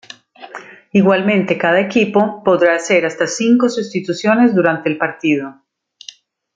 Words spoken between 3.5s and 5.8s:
sustituciones durante el partido.